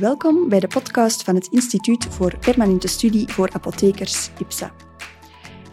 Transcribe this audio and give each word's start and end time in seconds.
Welkom 0.00 0.48
bij 0.48 0.60
de 0.60 0.66
podcast 0.66 1.22
van 1.22 1.34
het 1.34 1.46
Instituut 1.46 2.04
voor 2.04 2.38
Permanente 2.38 2.88
Studie 2.88 3.28
voor 3.28 3.52
Apothekers, 3.52 4.30
IPSA. 4.38 4.74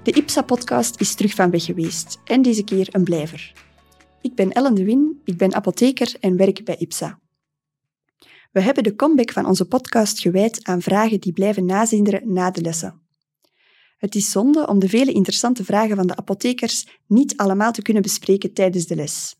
De 0.03 0.12
IPSA-podcast 0.12 0.99
is 0.99 1.15
terug 1.15 1.33
van 1.33 1.49
weg 1.49 1.65
geweest 1.65 2.19
en 2.23 2.42
deze 2.42 2.63
keer 2.63 2.87
een 2.92 3.03
blijver. 3.03 3.53
Ik 4.21 4.35
ben 4.35 4.51
Ellen 4.51 4.76
de 4.76 4.83
Win, 4.83 5.21
ik 5.23 5.37
ben 5.37 5.53
apotheker 5.53 6.15
en 6.19 6.37
werk 6.37 6.65
bij 6.65 6.76
IPSA. 6.78 7.19
We 8.51 8.62
hebben 8.62 8.83
de 8.83 8.96
comeback 8.96 9.31
van 9.31 9.46
onze 9.46 9.65
podcast 9.65 10.19
gewijd 10.19 10.63
aan 10.63 10.81
vragen 10.81 11.19
die 11.19 11.33
blijven 11.33 11.65
nazinderen 11.65 12.33
na 12.33 12.51
de 12.51 12.62
lessen. 12.62 13.01
Het 13.97 14.15
is 14.15 14.31
zonde 14.31 14.67
om 14.67 14.79
de 14.79 14.90
vele 14.90 15.12
interessante 15.12 15.63
vragen 15.63 15.96
van 15.96 16.08
de 16.08 16.16
apothekers 16.16 16.88
niet 17.08 17.38
allemaal 17.38 17.72
te 17.72 17.81
kunnen 17.81 18.03
bespreken 18.03 18.53
tijdens 18.53 18.85
de 18.85 18.95
les. 18.95 19.35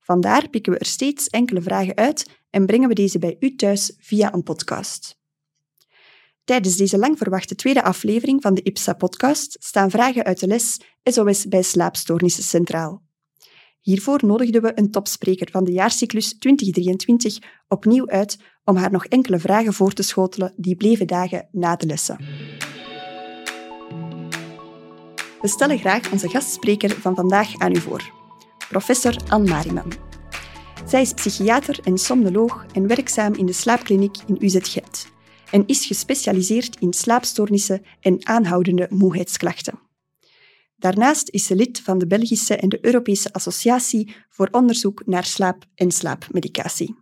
Vandaar 0.00 0.48
pikken 0.48 0.72
we 0.72 0.78
er 0.78 0.86
steeds 0.86 1.28
enkele 1.28 1.62
vragen 1.62 1.96
uit 1.96 2.42
en 2.54 2.66
brengen 2.66 2.88
we 2.88 2.94
deze 2.94 3.18
bij 3.18 3.36
u 3.40 3.54
thuis 3.54 3.92
via 3.98 4.34
een 4.34 4.42
podcast. 4.42 5.16
Tijdens 6.44 6.76
deze 6.76 6.98
lang 6.98 7.18
verwachte 7.18 7.54
tweede 7.54 7.82
aflevering 7.82 8.42
van 8.42 8.54
de 8.54 8.62
IPSA-podcast 8.62 9.56
staan 9.60 9.90
vragen 9.90 10.24
uit 10.24 10.40
de 10.40 10.46
les 10.46 10.80
SOS 11.02 11.48
bij 11.48 11.62
slaapstoornissen 11.62 12.42
centraal. 12.42 13.02
Hiervoor 13.80 14.20
nodigden 14.26 14.62
we 14.62 14.72
een 14.74 14.90
topspreker 14.90 15.48
van 15.50 15.64
de 15.64 15.72
jaarcyclus 15.72 16.38
2023 16.38 17.38
opnieuw 17.68 18.08
uit 18.08 18.38
om 18.64 18.76
haar 18.76 18.90
nog 18.90 19.06
enkele 19.06 19.38
vragen 19.38 19.72
voor 19.72 19.92
te 19.92 20.02
schotelen 20.02 20.52
die 20.56 20.76
bleven 20.76 21.06
dagen 21.06 21.48
na 21.52 21.76
de 21.76 21.86
lessen. 21.86 22.16
We 25.40 25.48
stellen 25.48 25.78
graag 25.78 26.12
onze 26.12 26.28
gastspreker 26.28 26.90
van 26.90 27.14
vandaag 27.14 27.58
aan 27.58 27.74
u 27.74 27.80
voor, 27.80 28.12
professor 28.68 29.16
Anne 29.28 29.48
Mariman. 29.48 30.13
Zij 30.86 31.00
is 31.00 31.12
psychiater 31.12 31.78
en 31.84 31.98
somnoloog 31.98 32.66
en 32.72 32.86
werkzaam 32.86 33.34
in 33.34 33.46
de 33.46 33.52
slaapkliniek 33.52 34.16
in 34.26 34.36
UZ 34.40 34.56
Gent 34.60 35.12
en 35.50 35.66
is 35.66 35.86
gespecialiseerd 35.86 36.80
in 36.80 36.92
slaapstoornissen 36.92 37.82
en 38.00 38.26
aanhoudende 38.26 38.86
moeheidsklachten. 38.90 39.78
Daarnaast 40.76 41.28
is 41.28 41.46
ze 41.46 41.56
lid 41.56 41.80
van 41.80 41.98
de 41.98 42.06
Belgische 42.06 42.56
en 42.56 42.68
de 42.68 42.78
Europese 42.80 43.32
Associatie 43.32 44.14
voor 44.28 44.48
onderzoek 44.50 45.06
naar 45.06 45.24
slaap 45.24 45.64
en 45.74 45.90
slaapmedicatie. 45.90 46.94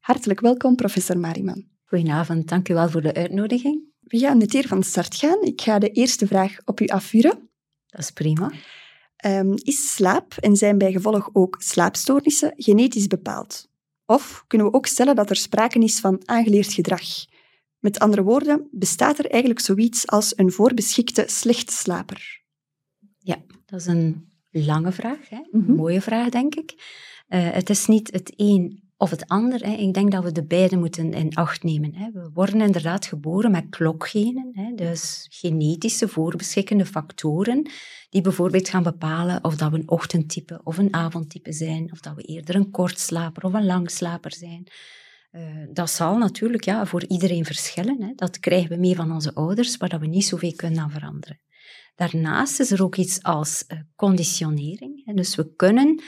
Hartelijk 0.00 0.40
welkom, 0.40 0.76
professor 0.76 1.18
Mariman. 1.18 1.64
Goedenavond, 1.84 2.48
dank 2.48 2.68
u 2.68 2.74
wel 2.74 2.88
voor 2.88 3.02
de 3.02 3.14
uitnodiging. 3.14 3.82
We 4.00 4.18
gaan 4.18 4.38
meteen 4.38 4.68
van 4.68 4.82
start 4.82 5.16
gaan. 5.16 5.42
Ik 5.42 5.60
ga 5.60 5.78
de 5.78 5.90
eerste 5.90 6.26
vraag 6.26 6.56
op 6.64 6.80
u 6.80 6.86
afvuren. 6.86 7.48
Dat 7.86 8.00
is 8.00 8.10
prima. 8.10 8.52
Um, 9.26 9.54
is 9.54 9.94
slaap 9.94 10.34
en 10.34 10.56
zijn 10.56 10.78
bij 10.78 10.92
gevolg 10.92 11.30
ook 11.32 11.56
slaapstoornissen 11.58 12.52
genetisch 12.56 13.06
bepaald? 13.06 13.68
Of 14.06 14.44
kunnen 14.46 14.66
we 14.66 14.72
ook 14.72 14.86
stellen 14.86 15.16
dat 15.16 15.30
er 15.30 15.36
sprake 15.36 15.78
is 15.78 16.00
van 16.00 16.22
aangeleerd 16.24 16.72
gedrag? 16.72 17.02
Met 17.78 17.98
andere 17.98 18.22
woorden, 18.22 18.68
bestaat 18.70 19.18
er 19.18 19.30
eigenlijk 19.30 19.60
zoiets 19.60 20.06
als 20.06 20.32
een 20.36 20.52
voorbeschikte 20.52 21.24
slechte 21.26 21.72
slaper? 21.72 22.42
Ja, 23.18 23.36
dat 23.66 23.80
is 23.80 23.86
een 23.86 24.30
lange 24.50 24.92
vraag. 24.92 25.28
Hè? 25.28 25.36
Een 25.50 25.60
mhm. 25.60 25.74
mooie 25.74 26.00
vraag, 26.00 26.28
denk 26.28 26.54
ik. 26.54 26.72
Uh, 27.28 27.50
het 27.50 27.70
is 27.70 27.86
niet 27.86 28.12
het 28.12 28.32
een 28.36 28.89
of 29.00 29.10
het 29.10 29.28
ander. 29.28 29.66
Hè. 29.66 29.72
Ik 29.72 29.94
denk 29.94 30.12
dat 30.12 30.24
we 30.24 30.32
de 30.32 30.44
beide 30.44 30.76
moeten 30.76 31.12
in 31.12 31.34
acht 31.34 31.62
nemen. 31.62 32.10
We 32.12 32.30
worden 32.34 32.60
inderdaad 32.60 33.06
geboren 33.06 33.50
met 33.50 33.66
klokgenen, 33.70 34.72
dus 34.76 35.26
genetische 35.30 36.08
voorbeschikkende 36.08 36.86
factoren, 36.86 37.70
die 38.10 38.20
bijvoorbeeld 38.20 38.68
gaan 38.68 38.82
bepalen 38.82 39.44
of 39.44 39.56
dat 39.56 39.70
we 39.70 39.76
een 39.76 39.90
ochtendtype 39.90 40.60
of 40.64 40.78
een 40.78 40.94
avondtype 40.94 41.52
zijn, 41.52 41.92
of 41.92 42.00
dat 42.00 42.14
we 42.14 42.22
eerder 42.22 42.54
een 42.54 42.70
kortslaper 42.70 43.44
of 43.44 43.52
een 43.52 43.66
langslaper 43.66 44.34
zijn. 44.34 44.66
Uh, 45.32 45.42
dat 45.72 45.90
zal 45.90 46.18
natuurlijk 46.18 46.64
ja, 46.64 46.86
voor 46.86 47.04
iedereen 47.06 47.44
verschillen. 47.44 48.12
Dat 48.16 48.38
krijgen 48.38 48.68
we 48.68 48.76
mee 48.76 48.94
van 48.94 49.12
onze 49.12 49.34
ouders, 49.34 49.76
waar 49.76 50.00
we 50.00 50.06
niet 50.06 50.24
zoveel 50.24 50.54
kunnen 50.56 50.80
aan 50.80 50.90
veranderen. 50.90 51.40
Daarnaast 51.94 52.60
is 52.60 52.70
er 52.70 52.82
ook 52.82 52.96
iets 52.96 53.22
als 53.22 53.64
uh, 53.68 53.78
conditionering. 53.96 55.14
Dus 55.14 55.34
we 55.34 55.54
kunnen 55.56 56.02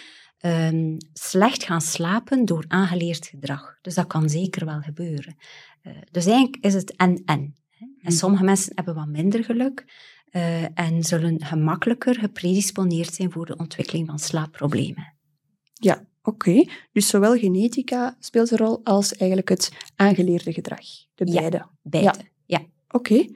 um, 0.44 0.96
slecht 1.12 1.64
gaan 1.64 1.80
slapen 1.80 2.44
door 2.44 2.64
aangeleerd 2.68 3.26
gedrag. 3.26 3.78
Dus 3.80 3.94
dat 3.94 4.06
kan 4.06 4.28
zeker 4.28 4.64
wel 4.64 4.80
gebeuren. 4.80 5.36
Uh, 5.82 5.92
dus 6.10 6.26
eigenlijk 6.26 6.64
is 6.64 6.74
het 6.74 6.96
en-en. 6.96 7.56
En 7.78 7.96
mhm. 8.00 8.12
sommige 8.12 8.44
mensen 8.44 8.72
hebben 8.74 8.94
wat 8.94 9.08
minder 9.08 9.44
geluk 9.44 9.84
uh, 10.30 10.78
en 10.78 11.02
zullen 11.02 11.44
gemakkelijker 11.44 12.14
gepredisponeerd 12.14 13.14
zijn 13.14 13.32
voor 13.32 13.46
de 13.46 13.56
ontwikkeling 13.56 14.06
van 14.06 14.18
slaapproblemen. 14.18 15.14
Ja, 15.72 16.06
oké. 16.22 16.64
Dus 16.92 17.08
zowel 17.08 17.38
genetica 17.38 18.16
speelt 18.18 18.50
een 18.50 18.58
rol 18.58 18.80
als 18.84 19.16
eigenlijk 19.16 19.48
het 19.48 19.70
aangeleerde 19.96 20.52
gedrag. 20.52 20.86
De 21.14 21.24
beide. 21.24 21.56
Ja, 21.56 21.70
beide. 21.82 22.18
Ja. 22.46 22.58
Oké. 22.88 23.12
Okay. 23.12 23.34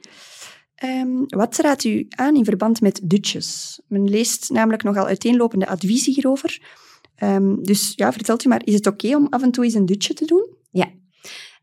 Um, 0.83 1.25
wat 1.27 1.57
raadt 1.57 1.83
u 1.83 2.05
aan 2.09 2.35
in 2.35 2.45
verband 2.45 2.81
met 2.81 2.99
dutjes? 3.03 3.79
Men 3.87 4.09
leest 4.09 4.49
namelijk 4.49 4.83
nogal 4.83 5.05
uiteenlopende 5.05 5.67
adviezen 5.67 6.13
hierover. 6.13 6.61
Um, 7.23 7.63
dus 7.63 7.93
ja, 7.95 8.11
vertelt 8.11 8.45
u 8.45 8.49
maar, 8.49 8.61
is 8.63 8.73
het 8.73 8.87
oké 8.87 9.15
om 9.15 9.27
af 9.29 9.43
en 9.43 9.51
toe 9.51 9.63
eens 9.63 9.73
een 9.73 9.85
dutje 9.85 10.13
te 10.13 10.25
doen? 10.25 10.55
Ja. 10.69 10.87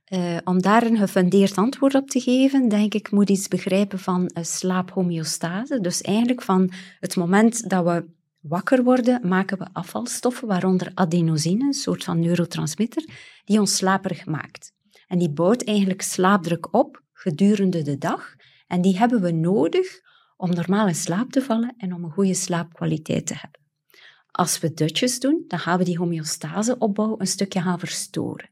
Uh, 0.08 0.36
om 0.44 0.62
daar 0.62 0.86
een 0.86 0.96
gefundeerd 0.96 1.56
antwoord 1.56 1.94
op 1.94 2.10
te 2.10 2.20
geven, 2.20 2.68
denk 2.68 2.94
ik, 2.94 3.10
moet 3.10 3.30
iets 3.30 3.48
begrijpen 3.48 3.98
van 3.98 4.20
uh, 4.22 4.44
slaaphomeostase. 4.44 5.80
Dus 5.80 6.00
eigenlijk 6.00 6.42
van 6.42 6.72
het 7.00 7.16
moment 7.16 7.70
dat 7.70 7.84
we 7.84 8.04
wakker 8.40 8.84
worden, 8.84 9.28
maken 9.28 9.58
we 9.58 9.66
afvalstoffen, 9.72 10.48
waaronder 10.48 10.90
adenosine, 10.94 11.64
een 11.64 11.72
soort 11.72 12.04
van 12.04 12.18
neurotransmitter, 12.18 13.04
die 13.44 13.60
ons 13.60 13.76
slaperig 13.76 14.26
maakt. 14.26 14.72
En 15.06 15.18
die 15.18 15.30
bouwt 15.30 15.64
eigenlijk 15.64 16.02
slaapdruk 16.02 16.74
op 16.74 17.02
gedurende 17.12 17.82
de 17.82 17.98
dag. 17.98 18.34
En 18.66 18.80
die 18.80 18.98
hebben 18.98 19.20
we 19.20 19.30
nodig 19.30 20.00
om 20.36 20.54
normaal 20.54 20.88
in 20.88 20.94
slaap 20.94 21.30
te 21.30 21.42
vallen 21.42 21.74
en 21.76 21.94
om 21.94 22.04
een 22.04 22.10
goede 22.10 22.34
slaapkwaliteit 22.34 23.26
te 23.26 23.34
hebben. 23.34 23.63
Als 24.36 24.58
we 24.58 24.72
dutjes 24.72 25.20
doen, 25.20 25.44
dan 25.48 25.58
gaan 25.58 25.78
we 25.78 25.84
die 25.84 25.98
homeostaseopbouw 25.98 27.14
een 27.18 27.26
stukje 27.26 27.60
gaan 27.60 27.78
verstoren. 27.78 28.50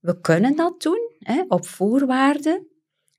We 0.00 0.20
kunnen 0.20 0.56
dat 0.56 0.82
doen 0.82 1.12
hè, 1.18 1.44
op 1.48 1.66
voorwaarde 1.66 2.66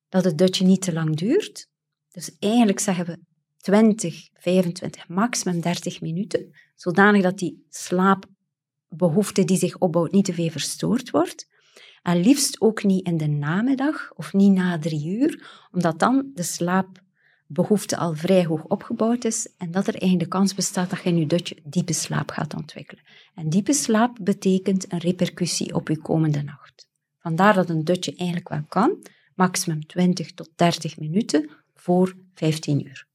dat 0.09 0.23
het 0.23 0.37
dutje 0.37 0.65
niet 0.65 0.81
te 0.81 0.93
lang 0.93 1.15
duurt. 1.15 1.69
Dus 2.11 2.37
eigenlijk 2.39 2.79
zeggen 2.79 3.05
we 3.05 3.19
20, 3.57 4.29
25, 4.33 5.07
maximum 5.07 5.61
30 5.61 6.01
minuten, 6.01 6.55
zodanig 6.75 7.21
dat 7.21 7.37
die 7.37 7.65
slaapbehoefte 7.69 9.43
die 9.43 9.57
zich 9.57 9.77
opbouwt 9.77 10.11
niet 10.11 10.25
te 10.25 10.33
veel 10.33 10.49
verstoord 10.49 11.09
wordt. 11.09 11.47
En 12.01 12.19
liefst 12.19 12.61
ook 12.61 12.83
niet 12.83 13.05
in 13.05 13.17
de 13.17 13.27
namiddag 13.27 14.11
of 14.15 14.33
niet 14.33 14.53
na 14.53 14.79
drie 14.79 15.07
uur, 15.07 15.67
omdat 15.71 15.99
dan 15.99 16.31
de 16.33 16.43
slaap 16.43 17.01
behoefte 17.51 17.97
al 17.97 18.15
vrij 18.15 18.45
hoog 18.45 18.63
opgebouwd 18.63 19.25
is 19.25 19.47
en 19.57 19.71
dat 19.71 19.87
er 19.87 19.93
eigenlijk 19.93 20.23
de 20.23 20.37
kans 20.37 20.53
bestaat 20.53 20.89
dat 20.89 21.03
je 21.03 21.15
je 21.15 21.25
dutje 21.25 21.57
diepe 21.63 21.93
slaap 21.93 22.31
gaat 22.31 22.53
ontwikkelen. 22.53 23.03
En 23.35 23.49
diepe 23.49 23.73
slaap 23.73 24.17
betekent 24.21 24.91
een 24.91 24.99
repercussie 24.99 25.75
op 25.75 25.87
je 25.87 25.97
komende 25.97 26.41
nacht. 26.41 26.87
Vandaar 27.19 27.53
dat 27.53 27.69
een 27.69 27.83
dutje 27.83 28.15
eigenlijk 28.15 28.49
wel 28.49 28.63
kan, 28.67 29.03
maximum 29.35 29.85
20 29.85 30.33
tot 30.33 30.49
30 30.55 30.99
minuten 30.99 31.49
voor 31.75 32.15
15 32.33 32.85
uur. 32.85 33.07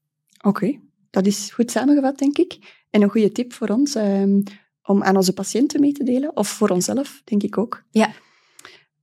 Oké, 0.43 0.81
dat 1.11 1.27
is 1.27 1.51
goed 1.51 1.71
samengevat, 1.71 2.19
denk 2.19 2.39
ik. 2.39 2.83
En 2.91 3.03
een 3.03 3.11
goede 3.11 3.33
tip 3.33 3.53
voor 3.53 3.69
ons 3.69 3.95
um, 3.95 4.43
om 4.83 5.03
aan 5.03 5.17
onze 5.17 5.33
patiënten 5.33 5.81
mee 5.81 5.93
te 5.93 6.05
delen, 6.05 6.37
of 6.37 6.49
voor 6.49 6.69
onszelf, 6.69 7.23
denk 7.25 7.43
ik 7.43 7.59
ook. 7.59 7.85
Ja. 7.91 8.15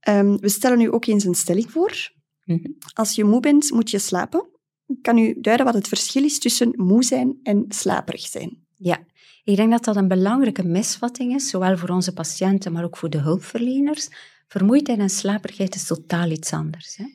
Um, 0.09 0.39
we 0.39 0.49
stellen 0.49 0.77
nu 0.77 0.91
ook 0.91 1.05
eens 1.05 1.23
een 1.23 1.35
stelling 1.35 1.71
voor. 1.71 2.11
Mm 2.43 2.59
-hmm. 2.63 2.77
Als 2.93 3.15
je 3.15 3.23
moe 3.23 3.39
bent, 3.39 3.71
moet 3.71 3.89
je 3.89 3.99
slapen 3.99 4.50
kan 5.01 5.17
u 5.17 5.41
duiden 5.41 5.65
wat 5.65 5.75
het 5.75 5.87
verschil 5.87 6.23
is 6.23 6.39
tussen 6.39 6.73
moe 6.75 7.03
zijn 7.03 7.39
en 7.43 7.65
slaperig 7.69 8.27
zijn? 8.27 8.57
Ja, 8.75 8.99
ik 9.43 9.55
denk 9.55 9.71
dat 9.71 9.83
dat 9.83 9.95
een 9.95 10.07
belangrijke 10.07 10.63
misvatting 10.63 11.35
is, 11.35 11.49
zowel 11.49 11.77
voor 11.77 11.89
onze 11.89 12.13
patiënten, 12.13 12.71
maar 12.71 12.83
ook 12.83 12.97
voor 12.97 13.09
de 13.09 13.17
hulpverleners. 13.17 14.09
Vermoeidheid 14.47 14.99
en 14.99 15.09
slaperigheid 15.09 15.75
is 15.75 15.85
totaal 15.85 16.29
iets 16.29 16.53
anders. 16.53 16.97
Hè. 16.97 17.05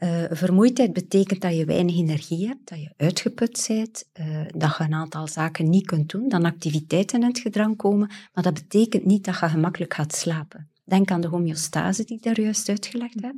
Uh, 0.00 0.24
vermoeidheid 0.30 0.92
betekent 0.92 1.40
dat 1.40 1.56
je 1.56 1.64
weinig 1.64 1.96
energie 1.96 2.46
hebt, 2.46 2.68
dat 2.68 2.78
je 2.78 2.92
uitgeput 2.96 3.64
bent, 3.68 4.04
uh, 4.20 4.40
dat 4.56 4.76
je 4.76 4.84
een 4.84 4.94
aantal 4.94 5.26
zaken 5.26 5.70
niet 5.70 5.86
kunt 5.86 6.10
doen, 6.10 6.28
dat 6.28 6.44
activiteiten 6.44 7.20
in 7.20 7.26
het 7.26 7.38
gedrang 7.38 7.76
komen, 7.76 8.10
maar 8.32 8.44
dat 8.44 8.54
betekent 8.54 9.04
niet 9.04 9.24
dat 9.24 9.38
je 9.38 9.48
gemakkelijk 9.48 9.94
gaat 9.94 10.14
slapen. 10.14 10.70
Denk 10.84 11.10
aan 11.10 11.20
de 11.20 11.28
homeostase 11.28 12.04
die 12.04 12.16
ik 12.16 12.22
daar 12.22 12.40
juist 12.40 12.68
uitgelegd 12.68 13.20
heb. 13.20 13.34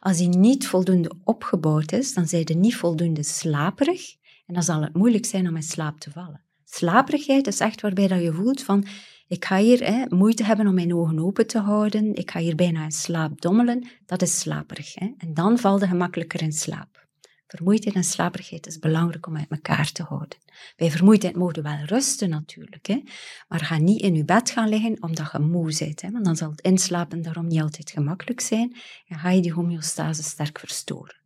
Als 0.00 0.16
die 0.16 0.28
niet 0.28 0.66
voldoende 0.66 1.12
opgebouwd 1.24 1.92
is, 1.92 2.14
dan 2.14 2.28
zijn 2.28 2.42
je 2.44 2.54
niet 2.54 2.76
voldoende 2.76 3.22
slaperig 3.22 4.16
en 4.46 4.54
dan 4.54 4.62
zal 4.62 4.82
het 4.82 4.94
moeilijk 4.94 5.26
zijn 5.26 5.48
om 5.48 5.56
in 5.56 5.62
slaap 5.62 5.98
te 6.00 6.10
vallen. 6.10 6.42
Slaperigheid 6.64 7.46
is 7.46 7.60
echt 7.60 7.80
waarbij 7.80 8.08
dat 8.08 8.22
je 8.22 8.32
voelt 8.32 8.62
van, 8.62 8.86
ik 9.28 9.44
ga 9.44 9.56
hier 9.56 9.84
hè, 9.84 10.04
moeite 10.08 10.44
hebben 10.44 10.66
om 10.66 10.74
mijn 10.74 10.94
ogen 10.94 11.18
open 11.18 11.46
te 11.46 11.58
houden, 11.58 12.14
ik 12.14 12.30
ga 12.30 12.40
hier 12.40 12.54
bijna 12.54 12.84
in 12.84 12.90
slaap 12.90 13.40
dommelen, 13.40 13.88
dat 14.06 14.22
is 14.22 14.38
slaperig. 14.38 14.94
Hè? 14.94 15.10
En 15.18 15.34
dan 15.34 15.58
val 15.58 15.80
je 15.80 15.86
gemakkelijker 15.86 16.42
in 16.42 16.52
slaap. 16.52 17.07
Vermoeidheid 17.48 17.94
en 17.94 18.04
slaperigheid 18.04 18.66
is 18.66 18.78
belangrijk 18.78 19.26
om 19.26 19.36
uit 19.36 19.50
elkaar 19.50 19.92
te 19.92 20.02
houden. 20.02 20.38
Bij 20.76 20.90
vermoeidheid 20.90 21.36
mogen 21.36 21.54
we 21.54 21.62
wel 21.62 21.84
rusten 21.84 22.28
natuurlijk, 22.28 22.86
hè? 22.86 23.02
maar 23.48 23.60
ga 23.60 23.78
niet 23.78 24.00
in 24.00 24.14
je 24.14 24.24
bed 24.24 24.50
gaan 24.50 24.68
liggen 24.68 25.02
omdat 25.02 25.32
je 25.32 25.38
moe 25.38 25.76
bent. 25.78 26.00
Hè? 26.00 26.10
Want 26.10 26.24
dan 26.24 26.36
zal 26.36 26.50
het 26.50 26.60
inslapen 26.60 27.22
daarom 27.22 27.46
niet 27.46 27.60
altijd 27.60 27.90
gemakkelijk 27.90 28.40
zijn 28.40 28.76
en 29.06 29.18
ga 29.18 29.30
je 29.30 29.40
die 29.40 29.52
homeostase 29.52 30.22
sterk 30.22 30.58
verstoren. 30.58 31.16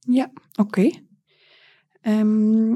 Ja, 0.00 0.32
oké. 0.54 0.90
Ehm, 2.00 2.74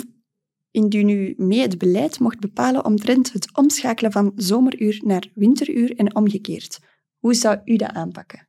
indien 0.70 1.08
u 1.08 1.34
mee 1.36 1.60
het 1.60 1.78
beleid 1.78 2.18
mocht 2.18 2.40
bepalen 2.40 2.84
omtrent 2.84 3.32
het 3.32 3.56
omschakelen 3.56 4.12
van 4.12 4.32
zomeruur 4.36 5.00
naar 5.04 5.30
winteruur 5.34 5.96
en 5.96 6.16
omgekeerd, 6.16 6.80
hoe 7.18 7.34
zou 7.34 7.60
u 7.64 7.76
dat 7.76 7.92
aanpakken? 7.92 8.48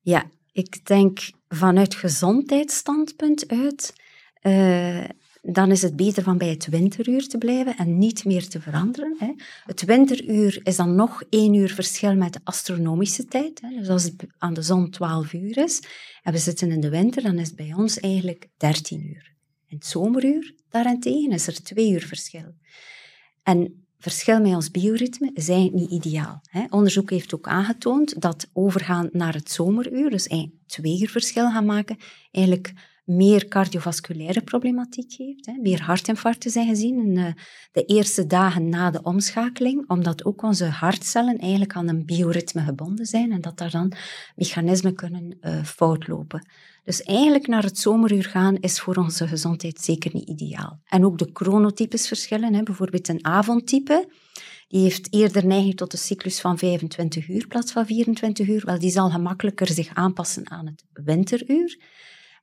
Ja, 0.00 0.30
ik 0.58 0.86
denk 0.86 1.30
vanuit 1.48 1.94
gezondheidsstandpunt 1.94 3.48
uit, 3.48 3.92
uh, 4.42 5.04
dan 5.42 5.70
is 5.70 5.82
het 5.82 5.96
beter 5.96 6.22
van 6.22 6.38
bij 6.38 6.48
het 6.48 6.66
winteruur 6.66 7.28
te 7.28 7.38
blijven 7.38 7.76
en 7.76 7.98
niet 7.98 8.24
meer 8.24 8.48
te 8.48 8.60
veranderen. 8.60 9.16
Hè. 9.18 9.32
Het 9.64 9.84
winteruur 9.84 10.60
is 10.62 10.76
dan 10.76 10.94
nog 10.94 11.22
één 11.30 11.54
uur 11.54 11.74
verschil 11.74 12.16
met 12.16 12.32
de 12.32 12.40
astronomische 12.44 13.24
tijd. 13.24 13.60
Hè. 13.60 13.68
Dus 13.78 13.88
als 13.88 14.02
het 14.02 14.26
aan 14.38 14.54
de 14.54 14.62
zon 14.62 14.90
12 14.90 15.32
uur 15.32 15.58
is 15.58 15.82
en 16.22 16.32
we 16.32 16.38
zitten 16.38 16.70
in 16.70 16.80
de 16.80 16.90
winter, 16.90 17.22
dan 17.22 17.38
is 17.38 17.46
het 17.46 17.56
bij 17.56 17.72
ons 17.74 18.00
eigenlijk 18.00 18.48
13 18.56 19.06
uur. 19.06 19.32
In 19.66 19.76
het 19.76 19.86
zomeruur 19.86 20.54
daarentegen 20.68 21.32
is 21.32 21.46
er 21.46 21.62
twee 21.62 21.90
uur 21.90 22.06
verschil. 22.06 22.54
En 23.42 23.87
verschil 23.98 24.40
met 24.40 24.54
ons 24.54 24.70
bioritme 24.70 25.30
eigenlijk 25.48 25.74
niet 25.74 25.90
ideaal. 25.90 26.40
Hè. 26.50 26.64
Onderzoek 26.70 27.10
heeft 27.10 27.34
ook 27.34 27.48
aangetoond 27.48 28.20
dat 28.20 28.48
overgaan 28.52 29.08
naar 29.12 29.34
het 29.34 29.50
zomeruur, 29.50 30.10
dus 30.10 30.26
twee 30.66 31.00
uur 31.00 31.10
verschil 31.10 31.50
gaan 31.50 31.66
maken, 31.66 31.96
eigenlijk 32.30 32.72
meer 33.08 33.48
cardiovasculaire 33.48 34.40
problematiek 34.40 35.12
heeft. 35.12 35.46
Hè. 35.46 35.52
Meer 35.60 35.82
hartinfarcten 35.82 36.50
zijn 36.50 36.68
gezien 36.68 36.98
in 36.98 37.14
de, 37.14 37.34
de, 37.72 37.84
eerste 37.84 38.26
dagen 38.26 38.68
na 38.68 38.90
de 38.90 39.02
omschakeling, 39.02 39.88
omdat 39.90 40.24
ook 40.24 40.42
onze 40.42 40.64
hartcellen 40.64 41.38
eigenlijk 41.38 41.74
aan 41.74 41.88
een 41.88 42.04
bioritme 42.04 42.62
gebonden 42.62 43.06
zijn 43.06 43.32
en 43.32 43.40
dat 43.40 43.58
daar 43.58 43.70
dan 43.70 43.92
mechanismen 44.36 44.94
kunnen 44.94 45.38
uh, 45.40 45.64
fout 45.64 46.08
lopen. 46.08 46.46
Dus 46.84 47.02
eigenlijk 47.02 47.46
naar 47.46 47.62
het 47.62 47.78
zomeruur 47.78 48.24
gaan 48.24 48.56
is 48.56 48.80
voor 48.80 48.96
onze 48.96 49.28
gezondheid 49.28 49.80
zeker 49.80 50.10
niet 50.14 50.28
ideaal. 50.28 50.80
En 50.84 51.04
ook 51.04 51.18
de 51.18 51.30
chronotypes 51.32 52.08
verschillen. 52.08 52.54
Hè. 52.54 52.62
Bijvoorbeeld 52.62 53.08
een 53.08 53.24
avondtype, 53.24 54.08
die 54.68 54.82
heeft 54.82 55.12
eerder 55.14 55.46
neiging 55.46 55.76
tot 55.76 55.92
een 55.92 55.98
cyclus 55.98 56.40
van 56.40 56.58
25 56.58 57.28
uur 57.28 57.46
plaats 57.46 57.72
van 57.72 57.86
24 57.86 58.48
uur. 58.48 58.62
Wel, 58.64 58.78
die 58.78 58.90
zal 58.90 59.10
gemakkelijker 59.10 59.66
zich 59.66 59.94
aanpassen 59.94 60.50
aan 60.50 60.66
het 60.66 60.84
winteruur. 60.92 61.78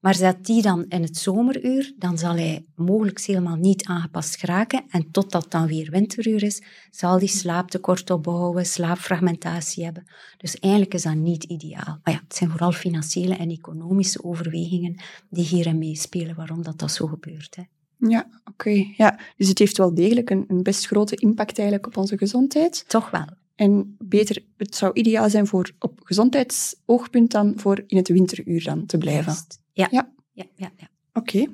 Maar 0.06 0.16
zet 0.16 0.46
die 0.46 0.62
dan 0.62 0.86
in 0.88 1.02
het 1.02 1.18
zomeruur, 1.18 1.94
dan 1.98 2.18
zal 2.18 2.36
hij 2.36 2.66
mogelijk 2.76 3.22
helemaal 3.22 3.56
niet 3.56 3.86
aangepast 3.86 4.36
geraken. 4.40 4.84
En 4.90 5.12
totdat 5.12 5.52
dan 5.52 5.68
weer 5.68 5.92
winteruur 5.92 6.44
is, 6.44 6.64
zal 6.92 7.20
die 7.20 7.28
slaaptekort 7.28 8.10
opbouwen, 8.10 8.66
slaapfragmentatie 8.66 9.84
hebben. 9.84 10.08
Dus 10.38 10.60
eigenlijk 10.60 10.94
is 10.94 11.02
dat 11.02 11.16
niet 11.16 11.44
ideaal. 11.44 12.00
Maar 12.04 12.14
ja, 12.14 12.22
het 12.28 12.36
zijn 12.36 12.50
vooral 12.50 12.72
financiële 12.72 13.36
en 13.36 13.50
economische 13.50 14.24
overwegingen 14.24 15.02
die 15.30 15.46
hierin 15.46 15.78
meespelen 15.78 16.36
waarom 16.36 16.64
dat, 16.64 16.80
dat 16.80 16.92
zo 16.92 17.08
gebeurt. 17.08 17.56
Hè. 17.56 17.64
Ja, 18.10 18.28
oké. 18.44 18.86
Ja, 18.98 19.20
dus 19.38 19.48
het 19.48 19.60
heeft 19.60 19.78
wel 19.78 19.94
degelijk 19.94 20.30
een, 20.30 20.46
een 20.48 20.64
best 20.64 20.88
grote 20.88 21.16
impact 21.16 21.58
eigenlijk 21.58 21.88
op 21.88 21.98
onze 21.98 22.18
gezondheid. 22.18 22.86
Toch 22.88 23.10
wel. 23.10 23.28
En 23.56 23.96
beter, 24.00 24.44
het 24.58 24.76
zou 24.76 24.94
ideaal 24.94 25.30
zijn 25.30 25.48
voor 25.48 25.72
op 25.80 26.00
gezondheidsoogpunt 26.04 27.32
dan 27.32 27.54
voor 27.56 27.84
in 27.88 27.98
het 27.98 28.08
winteruur 28.08 28.64
dan 28.64 28.86
te 28.86 28.98
blijven. 28.98 29.36
Ja. 29.76 29.88
Ja, 29.92 30.14
ja, 30.32 30.46
ja. 30.56 30.72
ja. 30.78 30.90
Oké, 31.14 31.46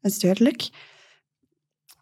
dat 0.00 0.12
is 0.12 0.18
duidelijk. 0.18 0.68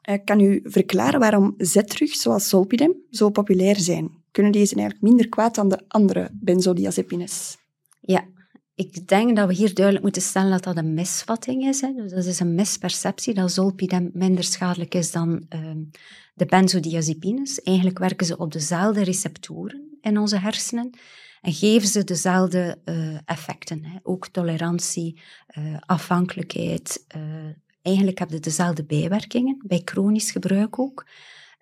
Uh, 0.08 0.16
kan 0.24 0.40
u 0.40 0.60
verklaren 0.64 1.20
waarom 1.20 1.54
zetrugs 1.56 2.20
zoals 2.20 2.48
zolpidem 2.48 2.94
zo 3.10 3.30
populair 3.30 3.76
zijn? 3.76 4.10
Kunnen 4.30 4.52
deze 4.52 4.74
eigenlijk 4.74 5.04
minder 5.04 5.28
kwaad 5.28 5.54
dan 5.54 5.68
de 5.68 5.84
andere 5.88 6.30
benzodiazepines? 6.32 7.56
Ja, 8.00 8.28
ik 8.74 9.08
denk 9.08 9.36
dat 9.36 9.48
we 9.48 9.54
hier 9.54 9.74
duidelijk 9.74 10.04
moeten 10.04 10.22
stellen 10.22 10.50
dat 10.50 10.64
dat 10.64 10.76
een 10.76 10.94
misvatting 10.94 11.64
is. 11.64 11.80
Hè. 11.80 11.92
Dus 11.92 12.10
dat 12.10 12.24
is 12.24 12.40
een 12.40 12.54
misperceptie 12.54 13.34
dat 13.34 13.52
zolpidem 13.52 14.10
minder 14.12 14.44
schadelijk 14.44 14.94
is 14.94 15.12
dan 15.12 15.46
uh, 15.54 15.70
de 16.34 16.46
benzodiazepines. 16.46 17.62
Eigenlijk 17.62 17.98
werken 17.98 18.26
ze 18.26 18.36
op 18.36 18.52
dezelfde 18.52 19.04
receptoren 19.04 19.98
in 20.00 20.18
onze 20.18 20.38
hersenen 20.38 20.90
en 21.40 21.52
geven 21.52 21.88
ze 21.88 22.04
dezelfde 22.04 22.78
uh, 22.84 23.18
effecten. 23.24 23.84
Hè. 23.84 23.98
Ook 24.02 24.28
tolerantie, 24.28 25.20
uh, 25.58 25.76
afhankelijkheid. 25.80 27.04
Uh, 27.16 27.22
eigenlijk 27.82 28.18
hebben 28.18 28.36
ze 28.36 28.42
dezelfde 28.42 28.84
bijwerkingen, 28.84 29.62
bij 29.66 29.82
chronisch 29.84 30.30
gebruik 30.30 30.78
ook. 30.78 31.06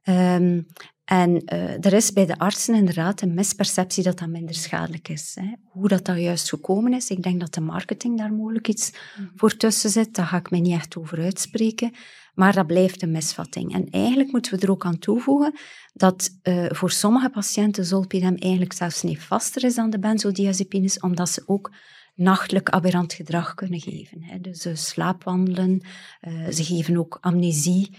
Um, 0.05 0.67
en 1.05 1.45
er 1.81 1.93
is 1.93 2.13
bij 2.13 2.27
de 2.27 2.39
artsen 2.39 2.75
inderdaad 2.75 3.21
een 3.21 3.35
misperceptie 3.35 4.03
dat 4.03 4.19
dat 4.19 4.29
minder 4.29 4.55
schadelijk 4.55 5.09
is. 5.09 5.37
Hè. 5.41 5.53
Hoe 5.65 5.89
dat, 5.89 6.05
dat 6.05 6.19
juist 6.19 6.49
gekomen 6.49 6.93
is, 6.93 7.11
ik 7.11 7.23
denk 7.23 7.41
dat 7.41 7.55
de 7.55 7.61
marketing 7.61 8.19
daar 8.19 8.33
mogelijk 8.33 8.69
iets 8.69 8.93
mm. 9.19 9.31
voor 9.35 9.57
tussen 9.57 9.91
zit. 9.91 10.15
Daar 10.15 10.27
ga 10.27 10.37
ik 10.37 10.51
me 10.51 10.59
niet 10.59 10.73
echt 10.75 10.97
over 10.97 11.23
uitspreken. 11.23 11.93
Maar 12.39 12.53
dat 12.53 12.67
blijft 12.67 13.03
een 13.03 13.11
misvatting. 13.11 13.75
En 13.75 13.91
eigenlijk 13.91 14.33
moeten 14.33 14.55
we 14.55 14.61
er 14.61 14.71
ook 14.71 14.85
aan 14.85 14.99
toevoegen 14.99 15.59
dat 15.93 16.31
uh, 16.43 16.67
voor 16.69 16.91
sommige 16.91 17.31
patiënten 17.31 17.85
zolpidem 17.85 18.35
eigenlijk 18.37 18.73
zelfs 18.73 19.03
niet 19.03 19.23
vaster 19.23 19.65
is 19.65 19.75
dan 19.75 19.91
de 19.91 19.99
benzodiazepines, 19.99 21.01
omdat 21.01 21.29
ze 21.29 21.43
ook 21.47 21.73
nachtelijk 22.15 22.69
aberrant 22.69 23.13
gedrag 23.13 23.55
kunnen 23.55 23.81
geven. 23.81 24.23
Hè. 24.23 24.41
Dus 24.41 24.67
uh, 24.67 24.75
slaapwandelen, 24.75 25.81
uh, 26.21 26.49
ze 26.49 26.65
geven 26.65 26.97
ook 26.97 27.19
amnesie. 27.21 27.91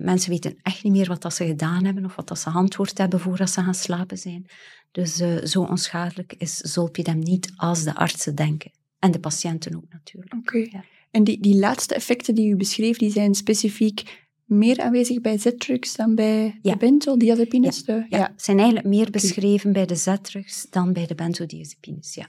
mensen 0.00 0.30
weten 0.30 0.56
echt 0.62 0.82
niet 0.82 0.92
meer 0.92 1.08
wat 1.08 1.22
dat 1.22 1.34
ze 1.34 1.46
gedaan 1.46 1.84
hebben 1.84 2.04
of 2.04 2.16
wat 2.16 2.28
dat 2.28 2.38
ze 2.38 2.50
antwoord 2.50 2.98
hebben 2.98 3.20
voordat 3.20 3.50
ze 3.50 3.62
gaan 3.62 3.74
slapen 3.74 4.18
zijn. 4.18 4.46
Dus 4.90 5.16
zo 5.42 5.62
onschadelijk 5.62 6.34
is 6.38 6.56
zolpidem 6.56 7.18
niet 7.18 7.52
als 7.56 7.84
de 7.84 7.94
artsen 7.94 8.34
denken. 8.34 8.70
En 8.98 9.10
de 9.10 9.20
patiënten 9.20 9.76
ook 9.76 9.88
natuurlijk. 9.88 10.34
Oké. 10.34 10.58
Ja. 10.58 10.84
En 11.10 11.24
die, 11.24 11.40
die 11.40 11.58
laatste 11.58 11.94
effecten 11.94 12.34
die 12.34 12.50
u 12.50 12.56
beschreef, 12.56 12.98
die 12.98 13.10
zijn 13.10 13.34
specifiek 13.34 14.26
meer 14.44 14.80
aanwezig 14.80 15.20
bij 15.20 15.38
Z-drugs 15.38 15.96
dan 15.96 16.14
bij 16.14 16.58
ja. 16.62 16.72
de 16.72 16.78
benzodiazepines? 16.78 17.82
Ja. 17.86 18.06
ja. 18.08 18.18
ja. 18.18 18.32
zijn 18.36 18.58
eigenlijk 18.58 18.88
meer 18.88 19.10
beschreven 19.10 19.72
bij 19.72 19.86
de 19.86 19.94
Z-drugs 19.94 20.66
dan 20.70 20.92
bij 20.92 21.06
de 21.06 21.14
benzodiazepines, 21.14 22.14
ja. 22.14 22.28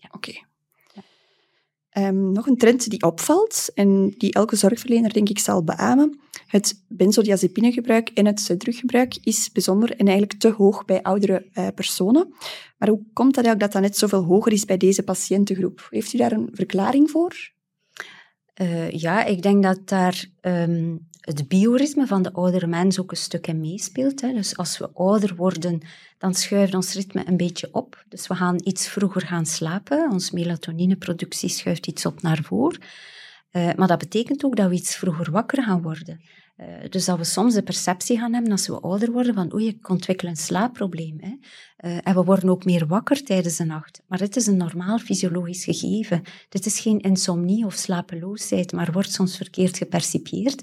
Ja, 0.00 0.08
oké. 0.12 0.32
Um, 1.98 2.32
nog 2.32 2.46
een 2.46 2.56
trend 2.56 2.90
die 2.90 3.02
opvalt 3.02 3.70
en 3.74 4.14
die 4.18 4.32
elke 4.32 4.56
zorgverlener 4.56 5.12
denk 5.12 5.28
ik 5.28 5.38
zal 5.38 5.64
beamen. 5.64 6.20
Het 6.46 6.84
benzodiazepinegebruik 6.88 8.08
en 8.08 8.26
het 8.26 8.40
Z-druggebruik 8.40 9.16
is 9.22 9.52
bijzonder 9.52 9.90
en 9.90 10.06
eigenlijk 10.06 10.40
te 10.40 10.48
hoog 10.50 10.84
bij 10.84 11.02
oudere 11.02 11.46
uh, 11.54 11.66
personen. 11.74 12.34
Maar 12.78 12.88
hoe 12.88 13.02
komt 13.12 13.34
dat 13.34 13.44
eigenlijk 13.44 13.60
dat 13.60 13.72
dat 13.72 13.82
net 13.82 13.96
zoveel 13.96 14.24
hoger 14.24 14.52
is 14.52 14.64
bij 14.64 14.76
deze 14.76 15.02
patiëntengroep? 15.02 15.86
Heeft 15.90 16.12
u 16.12 16.18
daar 16.18 16.32
een 16.32 16.48
verklaring 16.52 17.10
voor? 17.10 17.52
Uh, 18.54 18.90
ja, 18.90 19.24
ik 19.24 19.42
denk 19.42 19.62
dat 19.62 19.88
daar 19.88 20.24
um, 20.40 21.08
het 21.20 21.48
bioritme 21.48 22.06
van 22.06 22.22
de 22.22 22.32
oudere 22.32 22.66
mens 22.66 23.00
ook 23.00 23.10
een 23.10 23.16
stuk 23.16 23.46
in 23.46 23.60
meespeelt. 23.60 24.20
Hè. 24.20 24.32
Dus 24.32 24.56
als 24.56 24.78
we 24.78 24.90
ouder 24.94 25.34
worden, 25.34 25.80
dan 26.18 26.34
schuift 26.34 26.74
ons 26.74 26.94
ritme 26.94 27.22
een 27.26 27.36
beetje 27.36 27.68
op. 27.72 28.04
Dus 28.08 28.26
we 28.26 28.34
gaan 28.34 28.60
iets 28.64 28.88
vroeger 28.88 29.26
gaan 29.26 29.46
slapen. 29.46 30.10
Ons 30.10 30.30
melatonineproductie 30.30 31.48
schuift 31.48 31.86
iets 31.86 32.06
op 32.06 32.22
naar 32.22 32.42
voren. 32.42 32.80
Uh, 33.52 33.70
maar 33.76 33.88
dat 33.88 33.98
betekent 33.98 34.44
ook 34.44 34.56
dat 34.56 34.68
we 34.68 34.74
iets 34.74 34.96
vroeger 34.96 35.30
wakker 35.30 35.62
gaan 35.62 35.82
worden. 35.82 36.20
Uh, 36.60 36.66
dus 36.88 37.04
dat 37.04 37.18
we 37.18 37.24
soms 37.24 37.54
de 37.54 37.62
perceptie 37.62 38.18
gaan 38.18 38.32
hebben 38.32 38.52
als 38.52 38.66
we 38.66 38.80
ouder 38.80 39.12
worden 39.12 39.34
van 39.34 39.54
oei, 39.54 39.66
ik 39.66 39.88
ontwikkel 39.88 40.28
een 40.28 40.36
slaapprobleem. 40.36 41.18
Hè. 41.20 41.28
Uh, 41.88 41.98
en 42.02 42.14
we 42.14 42.24
worden 42.24 42.48
ook 42.48 42.64
meer 42.64 42.86
wakker 42.86 43.24
tijdens 43.24 43.56
de 43.56 43.64
nacht. 43.64 44.02
Maar 44.06 44.18
dit 44.18 44.36
is 44.36 44.46
een 44.46 44.56
normaal 44.56 44.98
fysiologisch 44.98 45.64
gegeven. 45.64 46.22
Dit 46.48 46.66
is 46.66 46.80
geen 46.80 47.00
insomnie 47.00 47.64
of 47.64 47.74
slapeloosheid, 47.74 48.72
maar 48.72 48.92
wordt 48.92 49.12
soms 49.12 49.36
verkeerd 49.36 49.76
gepercipieerd. 49.76 50.62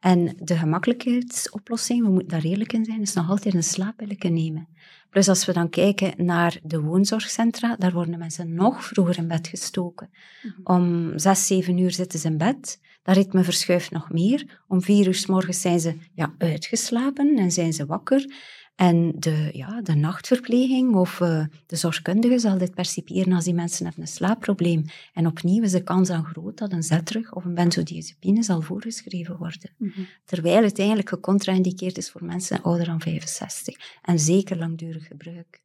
En 0.00 0.36
de 0.38 0.56
gemakkelijkheidsoplossing, 0.56 2.04
we 2.04 2.10
moeten 2.10 2.28
daar 2.28 2.50
eerlijk 2.50 2.72
in 2.72 2.84
zijn, 2.84 3.00
is 3.00 3.12
nog 3.12 3.30
altijd 3.30 3.54
een 3.54 3.62
slaappilletje 3.62 4.30
nemen. 4.30 4.68
Plus 5.10 5.28
als 5.28 5.44
we 5.44 5.52
dan 5.52 5.70
kijken 5.70 6.24
naar 6.24 6.58
de 6.62 6.80
woonzorgcentra, 6.80 7.76
daar 7.76 7.92
worden 7.92 8.18
mensen 8.18 8.54
nog 8.54 8.84
vroeger 8.84 9.18
in 9.18 9.28
bed 9.28 9.48
gestoken. 9.48 10.10
Mhm. 10.42 10.76
Om 10.76 11.12
zes, 11.18 11.46
zeven 11.46 11.78
uur 11.78 11.90
zitten 11.90 12.18
ze 12.18 12.28
in 12.28 12.38
bed. 12.38 12.80
Dat 13.02 13.16
ritme 13.16 13.44
verschuift 13.44 13.90
nog 13.90 14.10
meer. 14.10 14.62
Om 14.68 14.82
vier 14.82 15.06
uur 15.06 15.14
s 15.14 15.26
morgens 15.26 15.60
zijn 15.60 15.80
ze 15.80 15.96
ja, 16.14 16.34
uitgeslapen 16.38 17.36
en 17.36 17.50
zijn 17.50 17.72
ze 17.72 17.86
wakker. 17.86 18.34
En 18.78 19.12
de, 19.18 19.50
ja, 19.52 19.82
de 19.82 19.94
nachtverpleging 19.94 20.94
of 20.94 21.20
uh, 21.20 21.44
de 21.66 21.76
zorgkundige 21.76 22.38
zal 22.38 22.58
dit 22.58 22.74
perciperen 22.74 23.32
als 23.32 23.44
die 23.44 23.54
mensen 23.54 23.84
hebben 23.84 24.02
een 24.02 24.08
slaapprobleem. 24.08 24.84
En 25.12 25.26
opnieuw 25.26 25.62
is 25.62 25.72
de 25.72 25.82
kans 25.82 26.08
dan 26.08 26.24
groot 26.24 26.58
dat 26.58 26.72
een 26.72 26.82
zetrug 26.82 27.34
of 27.34 27.44
een 27.44 27.54
benzodiazepine 27.54 28.42
zal 28.42 28.60
voorgeschreven 28.60 29.36
worden. 29.36 29.70
Mhm. 29.78 30.00
Terwijl 30.24 30.62
het 30.62 30.78
eigenlijk 30.78 31.08
gecontraindiceerd 31.08 31.96
is 31.98 32.10
voor 32.10 32.24
mensen 32.24 32.62
ouder 32.62 32.86
dan 32.86 33.00
65. 33.00 33.76
En 34.02 34.18
zeker 34.18 34.58
langdurig 34.58 35.06
gebruik. 35.06 35.60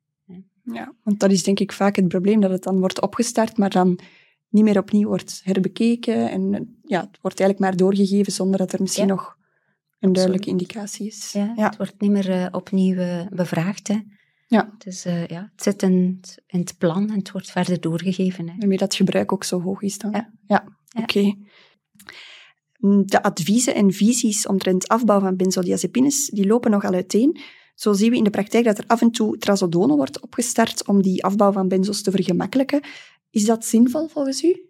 Ja, 0.64 0.94
want 1.04 1.20
dat 1.20 1.32
is 1.32 1.44
denk 1.44 1.60
ik 1.60 1.72
vaak 1.72 1.96
het 1.96 2.08
probleem, 2.08 2.40
dat 2.40 2.52
het 2.52 2.64
dan 2.64 2.80
wordt 2.80 3.02
opgestart, 3.02 3.58
maar 3.58 3.70
dan 3.70 4.00
niet 4.50 4.64
meer 4.64 4.78
opnieuw 4.78 5.08
wordt 5.08 5.42
herbekeken. 5.44 6.32
En 6.32 6.78
ja, 6.84 7.00
het 7.00 7.20
wordt 7.22 7.40
eigenlijk 7.40 7.60
maar 7.60 7.76
doorgegeven 7.78 8.32
zonder 8.32 8.58
dat 8.58 8.74
er 8.74 8.82
misschien 8.82 9.08
Ja. 9.08 9.14
nog 9.14 9.38
een 10.04 10.14
duidelijke 10.14 10.50
indicatie 10.50 11.08
is. 11.08 11.32
Ja, 11.32 11.54
Ja. 11.56 11.66
Het 11.66 11.78
wordt 11.78 12.02
niet 12.02 12.12
meer 12.12 12.30
eh, 12.32 12.48
opnieuw 12.52 12.96
eh, 12.98 13.28
bevraagd. 13.30 13.88
Hè. 13.88 13.98
Ja. 14.48 14.74
Dus 14.78 15.04
ja, 15.04 15.52
het 15.56 15.64
zit 15.64 15.82
in, 15.82 16.18
het- 16.22 16.42
in 16.48 16.60
het 16.60 16.78
plan 16.78 17.10
en 17.10 17.18
het 17.18 17.32
wordt 17.32 17.52
verder 17.52 17.82
doorgegeven. 17.82 18.50
Hè. 18.50 18.76
Dat 18.76 18.96
gebruik 18.96 19.32
ook 19.32 19.44
zo 19.44 19.62
hoog 19.62 19.82
is 19.82 19.98
dan. 19.98 20.12
Ja. 20.12 20.34
ja. 20.48 20.64
Ja. 20.88 21.02
oké. 21.02 21.34
Mm, 22.78 23.06
De 23.06 23.24
adviezen 23.24 23.76
en 23.76 23.92
visies 23.92 24.48
omtrent 24.48 24.88
afbouw 24.88 25.20
van 25.20 25.36
benzodiazepines 25.38 26.30
die 26.30 26.48
lopen 26.48 26.72
nogal 26.72 26.94
uiteen. 26.94 27.40
Zo 27.76 27.94
zien 27.94 28.12
we 28.12 28.18
in 28.18 28.24
de 28.24 28.30
praktijk 28.30 28.66
dat 28.66 28.78
er 28.78 28.84
af 28.88 29.02
en 29.02 29.12
toe 29.12 29.38
trazodone 29.38 29.96
wordt 29.96 30.22
opgestart 30.22 30.88
om 30.88 31.02
die 31.02 31.24
afbouw 31.24 31.52
van 31.52 31.68
benzos 31.68 32.02
te 32.02 32.12
vergemakkelijken. 32.12 32.82
Is 33.30 33.46
dat 33.46 33.66
zinvol 33.66 34.08
volgens 34.08 34.44
u? 34.44 34.70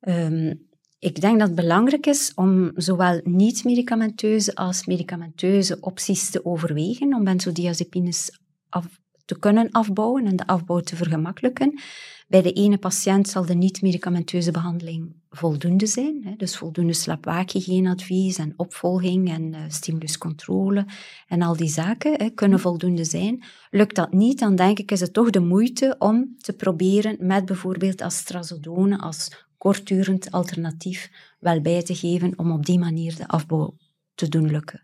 Ehm, 0.00 0.54
ik 1.02 1.20
denk 1.20 1.38
dat 1.38 1.46
het 1.48 1.56
belangrijk 1.56 2.06
is 2.06 2.32
om 2.34 2.70
zowel 2.74 3.20
niet-medicamenteuze 3.24 4.54
als 4.54 4.86
medicamenteuze 4.86 5.76
opties 5.80 6.30
te 6.30 6.44
overwegen 6.44 7.14
om 7.14 7.24
benzodiazepines 7.24 8.38
af 8.68 9.00
te 9.24 9.38
kunnen 9.38 9.70
afbouwen 9.70 10.26
en 10.26 10.36
de 10.36 10.46
afbouw 10.46 10.80
te 10.80 10.96
vergemakkelijken. 10.96 11.80
Bij 12.28 12.42
de 12.42 12.52
ene 12.52 12.78
patiënt 12.78 13.28
zal 13.28 13.46
de 13.46 13.54
niet-medicamenteuze 13.54 14.50
behandeling 14.50 15.14
voldoende 15.30 15.86
zijn, 15.86 16.34
dus 16.36 16.56
voldoende 16.56 16.92
slaapwaakhygiëneadvies 16.92 18.38
en 18.38 18.54
opvolging 18.56 19.30
en 19.30 19.54
eh, 19.54 19.60
stimuluscontrole 19.68 20.86
en 21.28 21.42
al 21.42 21.56
die 21.56 21.68
zaken 21.68 22.34
kunnen 22.34 22.60
voldoende 22.60 23.04
zijn. 23.04 23.42
Lukt 23.70 23.96
dat 23.96 24.12
niet, 24.12 24.38
dan 24.38 24.56
denk 24.56 24.78
ik 24.78 24.90
is 24.90 25.00
het 25.00 25.12
toch 25.12 25.30
de 25.30 25.40
moeite 25.40 25.94
om 25.98 26.34
te 26.38 26.52
proberen 26.52 27.16
met 27.18 27.44
bijvoorbeeld 27.44 28.00
astrazodone 28.00 28.98
als 28.98 29.46
kortdurend 29.62 30.30
alternatief 30.30 31.10
wel 31.38 31.60
bij 31.60 31.82
te 31.82 31.94
geven 31.94 32.38
om 32.38 32.50
op 32.50 32.66
die 32.66 32.78
manier 32.78 33.16
de 33.16 33.28
afbouw 33.28 33.74
te 34.14 34.28
doen 34.28 34.50
lukken. 34.50 34.82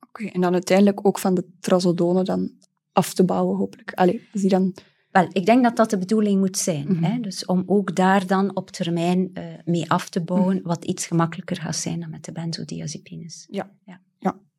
Oké, 0.00 0.24
en 0.24 0.40
dan 0.40 0.52
uiteindelijk 0.52 1.06
ook 1.06 1.18
van 1.18 1.34
de 1.34 1.44
trazodone 1.60 2.22
dan 2.22 2.50
af 2.92 3.14
te 3.14 3.24
bouwen, 3.24 3.56
hopelijk. 3.56 3.92
Allee, 3.92 4.28
is 4.32 4.40
die 4.40 4.50
dan... 4.50 4.74
Wel, 5.10 5.28
ik 5.32 5.46
denk 5.46 5.62
dat 5.62 5.76
dat 5.76 5.90
de 5.90 5.98
bedoeling 5.98 6.40
moet 6.40 6.58
zijn. 6.58 6.86
Mhm. 6.88 7.02
hè? 7.02 7.20
Dus 7.20 7.44
om 7.44 7.62
ook 7.66 7.96
daar 7.96 8.26
dan 8.26 8.56
op 8.56 8.70
termijn 8.70 9.30
eh, 9.32 9.44
mee 9.64 9.90
af 9.90 10.08
te 10.08 10.20
bouwen, 10.20 10.60
wat 10.62 10.84
iets 10.84 11.06
gemakkelijker 11.06 11.56
gaat 11.56 11.76
zijn 11.76 12.00
dan 12.00 12.10
met 12.10 12.24
de 12.24 12.32
benzodiazepines. 12.32 13.46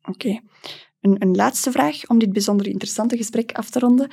Oké. 0.02 0.40
Een, 1.00 1.22
een 1.22 1.34
laatste 1.34 1.70
vraag 1.70 2.08
om 2.08 2.18
dit 2.18 2.32
bijzonder 2.32 2.66
interessante 2.66 3.16
gesprek 3.16 3.52
af 3.52 3.70
te 3.70 3.78
ronden. 3.78 4.10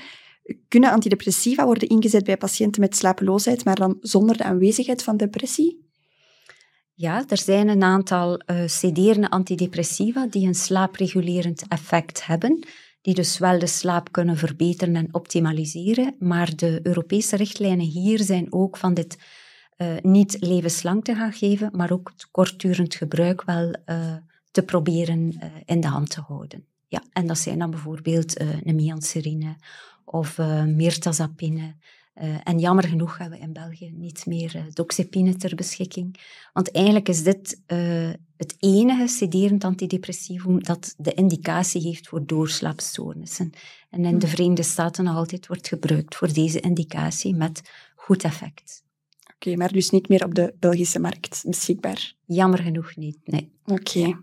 Kunnen 0.68 0.92
antidepressiva 0.92 1.66
worden 1.66 1.88
ingezet 1.88 2.24
bij 2.24 2.38
patiënten 2.38 2.82
met 2.82 2.96
slapeloosheid, 2.96 3.66
maar 3.66 3.76
dan 3.76 3.98
zonder 4.00 4.38
de 4.38 4.44
aanwezigheid 4.44 5.04
van 5.04 5.18
depressie? 5.18 5.92
Ja, 6.94 7.24
er 7.28 7.38
zijn 7.38 7.68
een 7.68 7.84
aantal 7.84 8.38
eh 8.38 8.68
sederende 8.68 9.30
antidepressiva 9.30 10.28
die 10.28 10.48
een 10.48 10.56
slaapregulerend 10.56 11.68
effect 11.68 12.26
hebben, 12.26 12.68
die 13.02 13.14
dus 13.14 13.38
wel 13.38 13.60
de 13.60 13.68
slaap 13.68 14.12
kunnen 14.12 14.38
verbeteren 14.38 14.96
en 14.96 15.14
optimaliseren, 15.14 16.16
maar 16.20 16.56
de 16.56 16.80
Europese 16.84 17.36
richtlijnen 17.36 17.86
hier 17.86 18.20
zijn 18.20 18.54
ook 18.54 18.78
van 18.78 18.94
dit 18.94 19.18
eh, 19.76 19.96
niet 20.02 20.38
levenslang 20.40 21.04
te 21.04 21.16
gaan 21.16 21.34
geven, 21.34 21.70
maar 21.72 21.92
ook 21.92 22.12
het 22.14 22.28
kortdurend 22.32 22.96
gebruik 22.96 23.44
wel 23.44 23.76
eh, 23.86 24.16
te 24.52 24.64
proberen 24.64 25.40
in 25.66 25.82
de 25.82 25.88
hand 25.88 26.10
te 26.10 26.22
houden. 26.22 26.66
Ja, 26.88 27.04
en 27.12 27.28
dat 27.28 27.38
zijn 27.38 27.60
dan 27.60 27.70
bijvoorbeeld 27.70 28.38
eh 28.38 28.48
nemianserine 28.64 29.56
of 30.06 30.38
eh 30.38 30.64
mirtazapine. 30.64 31.76
Eh, 32.14 32.36
en 32.44 32.60
jammer 32.60 32.88
genoeg 32.88 33.18
hebben 33.18 33.40
we 33.40 33.46
in 33.46 33.54
België 33.54 33.92
niet 33.92 34.26
meer 34.26 34.56
eh, 34.56 34.64
doxepine 34.74 35.36
ter 35.36 35.56
beschikking. 35.56 36.20
Want 36.54 36.72
eigenlijk 36.72 37.10
is 37.10 37.24
dit 37.24 37.62
het 38.38 38.56
enige 38.60 39.08
sederend 39.08 39.64
antidepressivum 39.64 40.64
dat 40.64 40.94
de 40.98 41.14
indicatie 41.14 41.82
heeft 41.82 42.08
voor 42.08 42.26
doorslaapstoornissen. 42.26 43.52
En 43.90 44.06
in 44.06 44.20
de 44.20 44.28
Verenigde 44.28 44.64
Staten 44.64 45.04
nog 45.04 45.16
altijd 45.16 45.48
wordt 45.48 45.68
gebruikt 45.68 46.16
voor 46.16 46.34
deze 46.34 46.60
indicatie 46.60 47.36
met 47.36 47.62
goed 47.96 48.24
effect. 48.24 48.84
Oké, 49.36 49.56
maar 49.56 49.72
dus 49.72 49.90
niet 49.90 50.10
meer 50.10 50.26
op 50.26 50.36
de 50.36 50.54
Belgische 50.60 51.00
markt 51.00 51.44
beschikbaar. 51.48 52.14
Jammer 52.26 52.60
genoeg 52.60 52.96
niet, 52.96 53.18
nee. 53.24 53.52
Oké. 53.66 54.23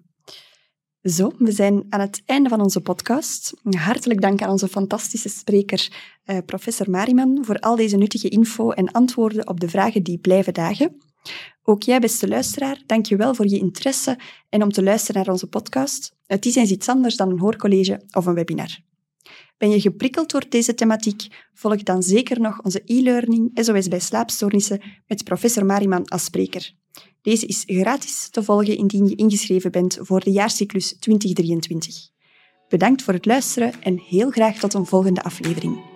Zo, 1.02 1.32
we 1.38 1.52
zijn 1.52 1.84
aan 1.88 2.00
het 2.00 2.22
einde 2.24 2.48
van 2.48 2.60
onze 2.60 2.80
podcast. 2.80 3.54
Hartelijk 3.62 4.20
dank 4.20 4.42
aan 4.42 4.50
onze 4.50 4.68
fantastische 4.68 5.28
spreker, 5.28 5.92
eh, 6.24 6.38
professor 6.46 6.90
Mariman, 6.90 7.44
voor 7.44 7.58
al 7.58 7.76
deze 7.76 7.96
nuttige 7.96 8.28
info 8.28 8.70
en 8.70 8.92
antwoorden 8.92 9.48
op 9.48 9.60
de 9.60 9.68
vragen 9.68 10.02
die 10.02 10.18
blijven 10.18 10.54
dagen. 10.54 10.96
Ook 11.62 11.82
jij, 11.82 12.00
beste 12.00 12.28
luisteraar, 12.28 12.82
dank 12.86 13.06
je 13.06 13.16
wel 13.16 13.34
voor 13.34 13.46
je 13.46 13.58
interesse 13.58 14.18
en 14.48 14.62
om 14.62 14.72
te 14.72 14.82
luisteren 14.82 15.20
naar 15.20 15.32
onze 15.32 15.46
podcast. 15.46 16.16
Het 16.26 16.46
is 16.46 16.54
eens 16.54 16.70
iets 16.70 16.88
anders 16.88 17.16
dan 17.16 17.30
een 17.30 17.38
hoorcollege 17.38 18.02
of 18.12 18.26
een 18.26 18.34
webinar. 18.34 18.78
Ben 19.58 19.70
je 19.70 19.80
geprikkeld 19.80 20.30
door 20.30 20.44
deze 20.48 20.74
thematiek? 20.74 21.26
Volg 21.54 21.82
dan 21.82 22.02
zeker 22.02 22.40
nog 22.40 22.62
onze 22.62 22.82
e-learning 22.84 23.50
SOS 23.54 23.88
bij 23.88 24.00
slaapstoornissen 24.00 24.80
met 25.06 25.24
professor 25.24 25.66
Mariman 25.66 26.08
als 26.08 26.24
spreker. 26.24 26.78
Deze 27.22 27.46
is 27.46 27.62
gratis 27.66 28.28
te 28.28 28.42
volgen 28.42 28.76
indien 28.76 29.08
je 29.08 29.14
ingeschreven 29.14 29.70
bent 29.70 29.98
voor 30.00 30.20
de 30.20 30.30
jaarcyclus 30.30 30.96
2023. 30.98 32.08
Bedankt 32.68 33.02
voor 33.02 33.14
het 33.14 33.26
luisteren 33.26 33.82
en 33.82 33.98
heel 33.98 34.30
graag 34.30 34.58
tot 34.58 34.74
een 34.74 34.86
volgende 34.86 35.22
aflevering. 35.22 35.89